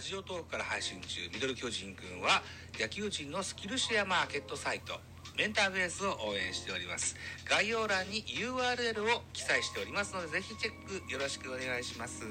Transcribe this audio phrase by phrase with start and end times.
[0.00, 2.40] ラジオトークから配信中ミドル巨人くんは
[2.80, 4.98] 野球人のスキルシェアマーケットサイト
[5.36, 7.16] メンターベースを応援しております。
[7.44, 12.22] 概要欄に URL を記載しておりますのでぜひチェックよろしくお願いします。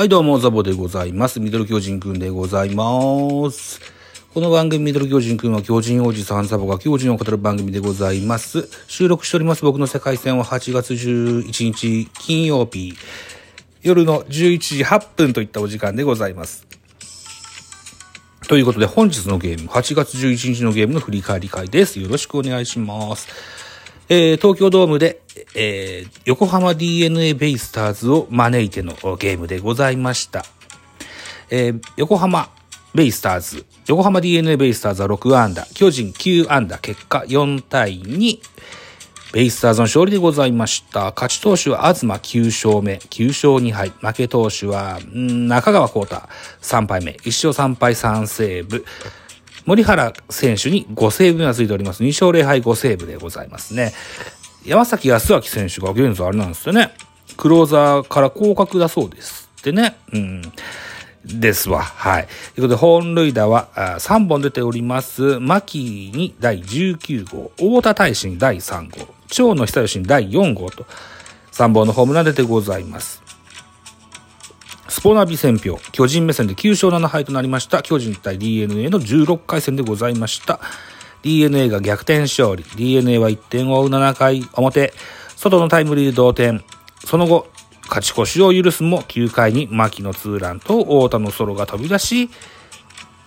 [0.00, 1.40] はい、どうも、ザボでございます。
[1.40, 3.82] ミドル巨人くんでございます。
[4.32, 8.66] この番組、ミドル巨人くんは巨人おじさんザボが巨人を語る番組でございます。
[8.88, 12.94] 収録しております僕の世界戦は8月11日金曜日、
[13.82, 16.66] 夜の11時8分といったお時間でございます。
[18.48, 22.00] ということで、本日のゲーム、8月11日のゲームの振り返り会です。
[22.00, 23.28] よろしくお願いします。
[24.12, 25.20] えー東京ドームで、
[25.54, 30.44] えー横浜 DNA ベイスターズを招いてのゲームでございました。
[31.48, 32.50] えー横浜
[32.92, 38.40] ベイスターズ、横浜 DNA ベイスターズは6安打、巨人9安打、結果4対2、
[39.32, 41.12] ベイスターズの勝利でございました。
[41.14, 43.90] 勝ち投手は東9勝目、9勝2敗。
[43.90, 46.16] 負け投手は、中川幸太
[46.62, 48.84] 3敗目、1勝3敗3セーブ。
[49.66, 52.02] 森原選手に5セーブがついております。
[52.02, 53.92] 2勝0敗5セーブでございますね。
[54.64, 56.92] 山崎康明選手が現在あれなんですよね。
[57.36, 59.96] クローザーから降格だそうですってね。
[60.12, 60.42] うん。
[61.24, 61.82] ですわ。
[61.82, 62.28] はい。
[62.54, 65.38] ということで、本塁打はあ3本出ております。
[65.38, 65.78] 牧
[66.14, 70.86] に第19号、大田大使に第3号、長野久義に第4号と、
[71.52, 73.22] 3本のホームラン出てございます。
[75.00, 77.82] スポナビ戦票、巨人目線で9勝7敗となりました。
[77.82, 80.60] 巨人対 DNA の16回戦でございました。
[81.22, 82.64] DNA が逆転勝利。
[82.76, 84.92] DNA は1点を追う7回表。
[85.36, 86.62] 外のタイムリーで同点。
[87.06, 87.46] その後、
[87.88, 92.28] 勝ち越しを許すも9回に牧のツーランと太田のソロが飛び出し、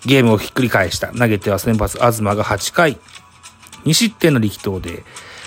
[0.05, 1.07] ゲームをひっくり返した。
[1.07, 2.99] 投げては先発東が8回。
[3.85, 5.03] 2失点の力投で、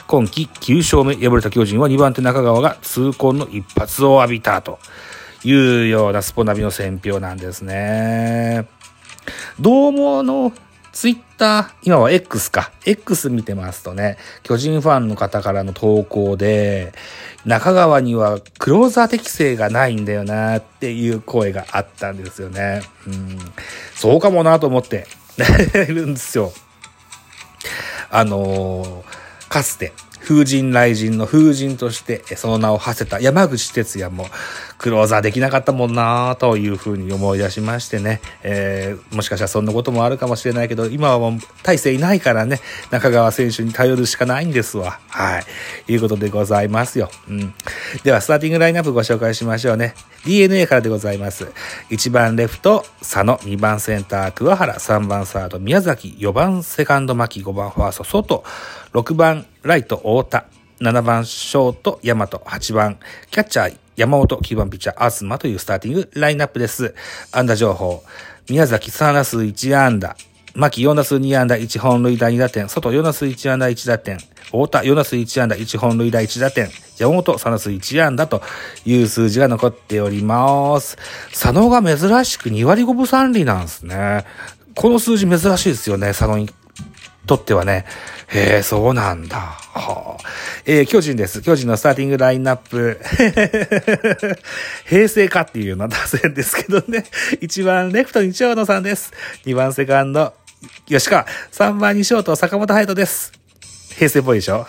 [0.09, 4.81] 今季9勝目、敗れた巨人は2番手中川が痛恨の一発を浴びたと
[5.47, 8.67] いうようなスポナビの選評なんですね。
[9.61, 10.53] どうもあの、
[10.93, 12.73] ツイッター、今は X か。
[12.85, 16.93] X 見てますとね、巨人ファンの方からの投稿で、
[17.45, 22.83] 中川にはクローザー適性がないんだよなっていう声があったんですよね。
[23.07, 23.39] うん、
[23.95, 25.07] そうかもなと思って
[25.89, 26.53] いるんですよ。
[28.11, 29.93] あのーかつて、
[30.27, 34.27] 風神雷神の風神としてその名を馳せた山口哲也も
[34.77, 42.61] クローザーできなかったもんなというふうに思い出しましてね、えーもしかしたらそんなこともあるかもしれないけど、今はもう大勢いないからね、
[42.91, 45.01] 中川選手に頼るしかないんですわ。
[45.09, 45.43] は
[45.89, 45.93] い。
[45.93, 47.11] いうことでございますよ。
[47.29, 47.55] うん。
[48.03, 49.95] では、スターティングラインナップご紹介しましょうね。
[50.25, 51.47] DNA からでございます。
[51.91, 58.45] 1番レフト、佐野、2番センター、桑原、3番サード、宮崎、4番セカンド、牧、5番ファースト、外、
[58.97, 60.47] 6番ライト、太田、
[60.81, 62.99] 7番ショート、大和、8番
[63.31, 66.95] キャッチャー、山本、9番ピッチャー、東というスターティングラインナップです。
[67.31, 68.03] 安打情報、
[68.49, 70.17] 宮崎3打数1安打、
[70.55, 71.59] 牧4打数2安打。
[71.59, 75.57] 1本塁打2打点、外4打数1安打1打点、太田4打数1安打。
[75.57, 78.41] 1本塁打1打点、山本3打数1安打と
[78.87, 80.97] いう数字が残っております。
[81.33, 84.25] 佐野が珍しく2割5分3厘なんですね。
[84.75, 86.49] この数字珍しいですよね、佐野に。
[87.27, 87.85] とってはね。
[88.29, 89.39] へえ、そうなんだ。
[89.39, 90.25] はあ、
[90.65, 91.43] えー巨人です。
[91.43, 93.01] 巨人のスターティングラインナップ。
[94.87, 97.05] 平成かっていうような打線ですけどね。
[97.41, 99.13] 1番レフトに長野さんです。
[99.45, 100.33] 2番セカンド、
[100.87, 101.27] 吉川。
[101.53, 103.33] 3番にショート、坂本隼人です。
[103.97, 104.67] 平成っぽいでしょ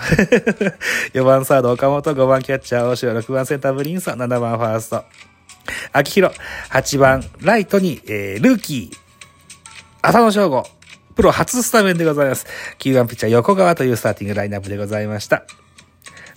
[1.13, 5.03] ?4 番サード、岡本、5番キャッチャー、大城、6番センター、ブリンソン、7番ファースト。
[5.91, 6.33] 秋広、
[6.69, 8.97] 8番ライトに、えールーキー、
[10.01, 10.65] 浅野翔吾、
[11.17, 12.45] プロ初スタメンでございます。
[12.77, 15.45] 9番ピッチャー横川というスターティングラインナップでございました。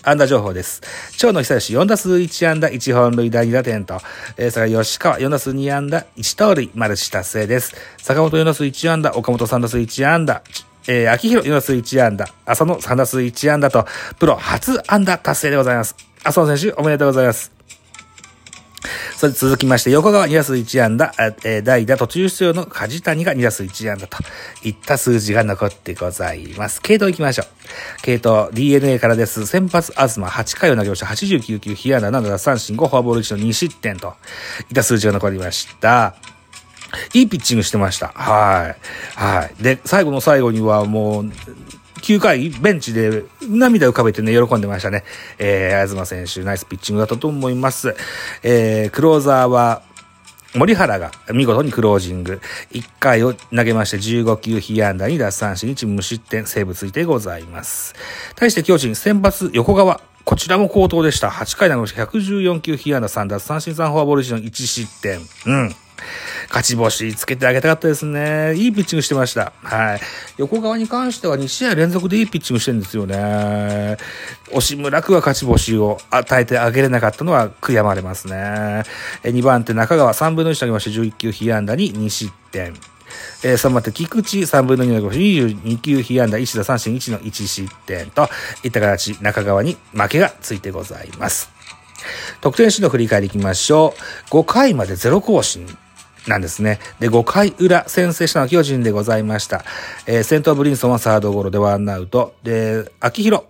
[0.03, 0.81] 安打情報です。
[1.19, 4.01] 長野久義4打数1安打1本塁打2打点と、
[4.39, 7.75] えー、それから吉川4打数2安打1盗塁マルチ達成です。
[7.99, 10.43] 坂本4打数1安打、岡本3打数1安打、
[10.89, 13.85] えー、秋広4打数1安打、浅野3打数1安打と、
[14.19, 15.95] プロ初安打達成でございます。
[16.25, 17.60] 浅野選手おめでとうございます。
[19.21, 21.13] それ続きまして、横川2打数1安打、
[21.45, 24.17] えー代打途中出場の梶谷が2打数1安打と
[24.65, 26.81] いった数字が残ってございます。
[26.81, 27.47] 系統行きましょう。
[28.01, 29.45] 系統 DNA からです。
[29.45, 31.05] 先発東8回を投げました。
[31.05, 34.15] 89球、被安打7打三振5フォアボール1の2失点と
[34.71, 36.15] いった数字が残りました。
[37.13, 38.09] いいピッチングしてました。
[38.15, 39.21] はい。
[39.21, 39.63] はい。
[39.63, 41.31] で、最後の最後にはもう、
[42.11, 45.05] 9回ベンチで涙浮かべてね、喜んでましたね。
[45.39, 47.95] えー、東選手、ナイスピッチングだったと思います。
[48.43, 49.83] えー、クローザーは、
[50.57, 52.41] 森原が見事にクロージング。
[52.73, 57.95] 1回を投げまして15球被安打に奪三振1無失点、セーブついてございます。
[58.35, 60.01] 対して巨人先発横川。
[60.25, 61.29] こちらも高騰でした。
[61.29, 65.21] 8回投げまして114球被安打3奪三振3フォアボール1の1失点。
[65.47, 65.75] うん。
[66.49, 68.55] 勝ち星つけてあげたかったですね。
[68.55, 69.53] いいピッチングしてました。
[69.63, 70.01] はい。
[70.37, 73.97] 横川に関しては2試合連続でいいピッチングしてるんですよね。
[74.53, 78.83] 押村区は勝ち星を与えてあげれなかったのは悔やまれますね。
[79.23, 82.75] 2番手中川3分の1投げまして11球被安打に2失点。
[83.43, 88.29] えー、3番手、菊池3分の2の5、22球被安打1打三振1の1失点と
[88.63, 91.51] いった形、中川に負けがついてございます。
[92.41, 93.95] 得点指導振り返りいきましょ
[94.31, 94.31] う。
[94.31, 95.67] 5回まで0更新。
[96.27, 96.79] なんですね。
[96.99, 99.65] で、5回裏、先制したのは巨人でございました。
[100.07, 102.35] えー、先頭ブリンソンはサードゴロでワンアウト。
[102.43, 103.45] で、秋広、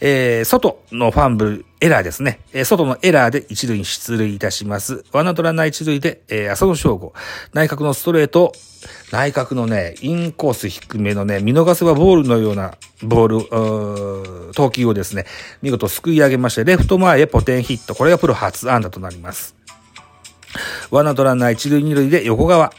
[0.00, 2.40] えー、外のファンブル、エラーですね。
[2.52, 5.04] えー、外のエラーで一塁に出塁いたします。
[5.12, 7.12] ワンアウトランナー一塁で、えー、浅野翔吾。
[7.52, 8.52] 内角のストレート、
[9.12, 15.26] 内角のね、インコース低めのね、見逃せばボールのようなボール、投球をですね、
[15.62, 17.94] 見事すくい上げまして、レフト前へポテンヒット。
[17.94, 19.57] これがプロ初安打となります。
[20.90, 22.72] ワンアウトランナー一塁二塁で横川。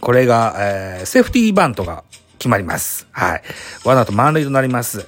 [0.00, 2.04] これが、えー、セーフティーバントが
[2.38, 3.06] 決まります。
[3.12, 3.42] はい。
[3.84, 5.06] ワンアウト満塁となります。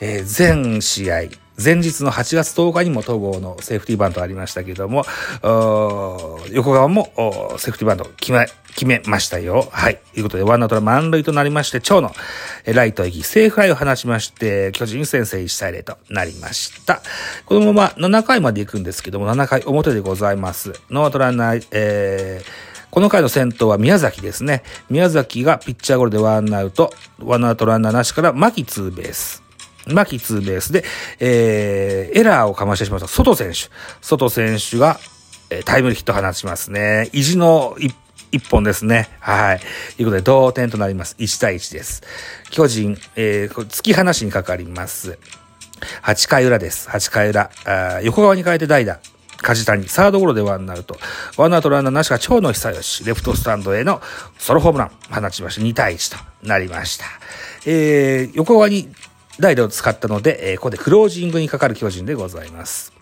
[0.00, 1.22] えー、前試合、
[1.62, 5.04] 前日の8月10日にも統合のセーフティーバントありましたけども、
[5.42, 7.12] 横川も
[7.58, 9.66] セーフティーバント決め、決めましたよ。
[9.70, 9.98] はい。
[10.12, 12.12] ということで、ワンアウトの満塁となりまして、長野
[12.66, 17.00] ライトへ、犠牲フライを放ちまして、巨人先制1対0となりました。
[17.46, 20.74] このまま7回まで行くんですけども、7回表でございます。
[20.90, 24.62] ノーアウトランナー、えー、この回の先頭は宮崎ですね。
[24.90, 29.45] 宮崎がピッチャーゴロでワンアウト、ワンアウトランナーなしから牧ツーベース。
[29.86, 30.84] 牧ツーベースで、
[31.20, 33.70] えー、エラーをかましてしまったソト選手。
[34.00, 34.98] ソト選手が、
[35.50, 37.08] えー、タイムリーヒット放ちますね。
[37.12, 37.94] 意地の一
[38.32, 39.08] 一本ですね。
[39.20, 39.60] はい。
[39.96, 41.16] ということで、同点となります。
[41.18, 42.02] 1対1です。
[42.50, 45.18] 巨人、えー、突き放しにかかります。
[46.02, 46.88] 8回裏です。
[46.88, 47.50] 8回裏。
[47.64, 48.98] あ横側に変えて代打。
[49.38, 50.98] 梶谷、サードゴロでワンアウト。
[51.36, 54.00] ワンアウトランナーなしが蝶野久義、レフトスタンドへの
[54.38, 57.04] ソロホームラン放ちまして2対1となりました。
[57.66, 58.88] えー、横側に
[59.38, 62.96] 代打を使ったので、えー、ここでクロージングにかかる巨人でございます。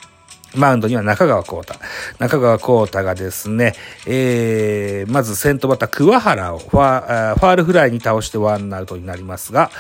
[0.57, 1.75] マウンドには中川幸太。
[2.19, 3.75] 中川幸太がですね、
[4.07, 9.71] えー、まず先頭バッター桑原をファファールフライに倒してワンアウトになりますが、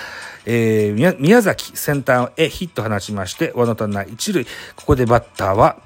[0.46, 4.44] えー、宮崎センターへヒット放ちまして、ワンアウトナ一塁。
[4.76, 5.76] ここでバッターは、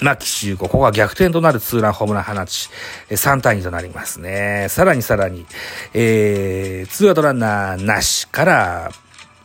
[0.00, 2.68] 牧修子、ここは逆転となるツーランホームラン放ち、
[3.10, 4.66] 3対2となりますね。
[4.68, 5.46] さらにさらに、
[5.94, 8.90] えー、ツーアウトランナーなしから、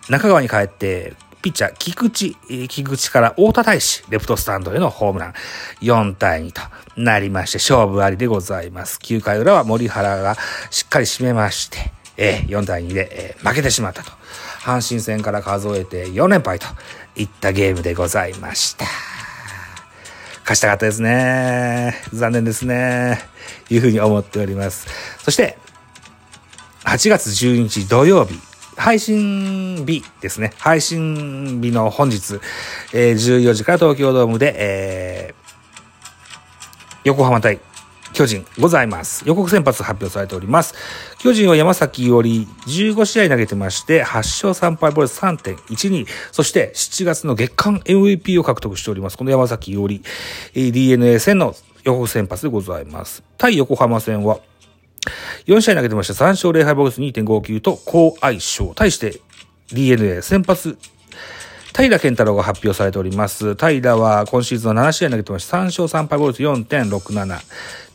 [0.10, 2.36] 中川に帰って、ピッチャー、菊池、
[2.68, 5.34] 菊池から大田大志、レフトスタンドへのホームラン、
[5.82, 6.62] 4対2と
[6.96, 9.00] なりまして、勝負ありでございます。
[9.02, 10.36] 9回裏は森原が
[10.72, 14.12] しっかり締めまして、えー、4対2で、えー、負けてしまったと。
[14.62, 16.68] 阪神戦から数えて4連敗と
[17.16, 18.86] いったゲームでございました。
[20.42, 21.96] 勝ちたかったですね。
[22.14, 23.20] 残念ですね。
[23.70, 24.88] いうふうに思っております。
[25.20, 25.58] そして、
[26.84, 28.40] 8月12日土曜日、
[28.78, 30.54] 配信日ですね。
[30.58, 32.40] 配信日の本日、
[32.94, 37.60] えー、14時から東京ドームで、えー、横浜対
[38.14, 39.24] 巨人ございます。
[39.28, 40.74] 予告先発発表されております。
[41.20, 46.08] 巨人は山崎より15試合投げてまして、8勝3敗ボル3.12。
[46.32, 49.18] そして7月の月間 MVP を獲得しております。
[49.18, 50.02] この山崎より、
[50.54, 53.24] DNA 戦の予告先発でございます。
[53.38, 54.40] 対横浜戦は
[55.46, 56.14] 4試合投げてました。
[56.14, 58.74] 3勝0敗ボルス2.59と高相性。
[58.76, 59.20] 対して
[59.74, 60.78] DNA 先発、
[61.76, 63.56] 平健太郎が発表されております。
[63.56, 65.58] 平は今シーズンは7試合投げてました。
[65.58, 67.40] 3勝3敗ボルス4.67。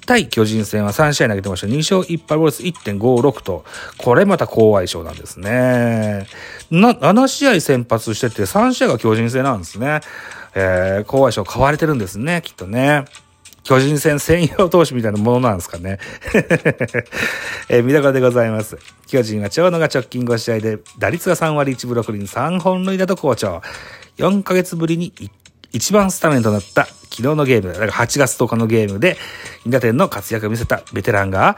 [0.07, 1.67] 対巨人戦は3試合投げてました。
[1.67, 3.65] 2勝1敗ボルス1.56と、
[3.99, 6.27] これまた高相性なんですね。
[6.71, 10.01] な、7試合先発してて3試合が巨人戦なんですね。
[10.55, 13.05] えー、高相性買われてるんですね、きっとね。
[13.65, 15.99] 巨人戦専用投手みたいなものなんですかね。
[17.69, 18.77] えー、見どころでございます。
[19.07, 23.63] 巨人は長野が直近5試合で打率が3割1分6厘3本塁打と好調。
[24.19, 25.13] 4ヶ月ぶりに
[25.73, 29.17] 一番スタメンとなった昨日のゲーム、だから8月10日のゲームで、
[29.67, 31.57] 2打点の活躍を見せたベテランが、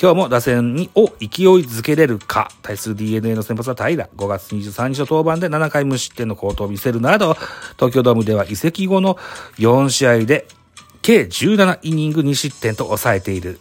[0.00, 1.28] 今日も打線にを勢い
[1.66, 2.50] づけれるか。
[2.62, 4.08] 対する DNA の先発は平。
[4.16, 7.36] 5月23日の登板で7回無失点の好投を見せるなど、
[7.76, 9.16] 東京ドームでは移籍後の
[9.58, 10.46] 4試合で
[11.02, 13.58] 計17イニング2失点と抑えている。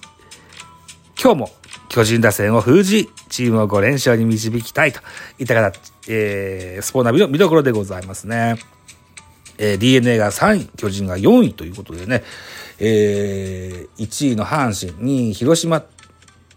[1.22, 1.50] 今日も
[1.90, 5.02] 巨人打線を封じ、チームを5連勝に導きたいと
[5.40, 8.56] いった形、えー、スポーナビの見どころでございますね。
[9.58, 12.24] えー、DNA が3位、巨人が4位ということでね、
[12.80, 15.84] えー、1位の阪神、2位広島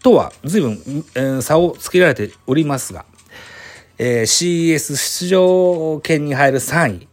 [0.01, 0.71] とは随分、
[1.15, 3.05] えー、差をつけられておりますが、
[3.97, 7.07] えー、CS 出場権に入る3位、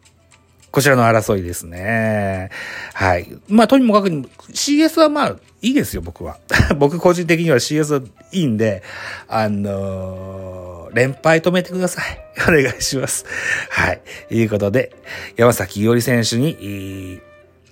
[0.73, 2.49] こちらの争いですね。
[2.95, 3.29] はい。
[3.47, 6.38] まあ、とにもかくに、CS はまあ、いいですよ、僕は。
[6.79, 8.83] 僕個人的には CS はいいんで、
[9.29, 12.19] あのー、連敗止めてください。
[12.49, 13.26] お願いします。
[13.69, 14.00] はい。
[14.29, 14.97] ということで、
[15.37, 17.21] 山崎伊織選手に、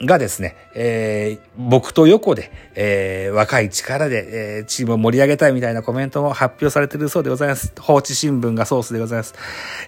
[0.03, 7.75] がですね、えー、僕と横で、えー、若い力で、えー、チームを盛り上げたいみたいなコメントも発表されているそうでございます。
[7.79, 9.35] 放置新聞がソースでございます。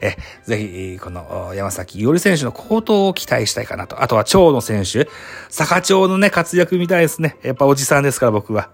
[0.02, 4.02] えー、ぜひ、この山崎伊織選手の高騰を期待したいかなと。
[4.02, 5.08] あとは長野選手、
[5.48, 7.38] 坂町のね、活躍みたいですね。
[7.42, 8.68] やっぱおじさんですから僕は。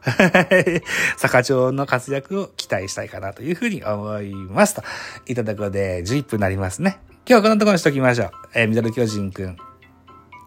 [1.18, 4.82] 坂町の活躍を期待したいかなというふうに思いますと。
[5.26, 6.98] いただくので11分になりますね。
[7.26, 8.30] 今日はこのところにしときましょう。
[8.54, 9.56] えー、ミドル巨人くん。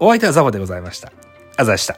[0.04, 1.14] お相手はザボでございました。
[1.58, 1.96] あざした。